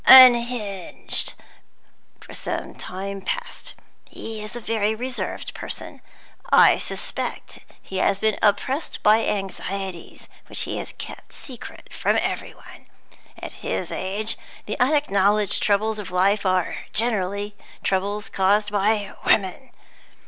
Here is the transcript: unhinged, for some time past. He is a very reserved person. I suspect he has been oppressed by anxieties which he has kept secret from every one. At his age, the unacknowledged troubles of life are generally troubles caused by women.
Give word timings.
unhinged, 0.07 1.35
for 2.19 2.33
some 2.33 2.73
time 2.73 3.21
past. 3.21 3.75
He 4.09 4.41
is 4.41 4.55
a 4.55 4.59
very 4.59 4.95
reserved 4.95 5.53
person. 5.53 6.01
I 6.49 6.79
suspect 6.79 7.59
he 7.79 7.97
has 7.97 8.19
been 8.19 8.39
oppressed 8.41 9.03
by 9.03 9.23
anxieties 9.23 10.27
which 10.47 10.61
he 10.61 10.77
has 10.77 10.95
kept 10.97 11.33
secret 11.33 11.93
from 11.93 12.17
every 12.19 12.55
one. 12.55 12.87
At 13.37 13.61
his 13.61 13.91
age, 13.91 14.39
the 14.65 14.79
unacknowledged 14.79 15.61
troubles 15.61 15.99
of 15.99 16.09
life 16.09 16.47
are 16.47 16.77
generally 16.93 17.55
troubles 17.83 18.27
caused 18.27 18.71
by 18.71 19.13
women. 19.27 19.69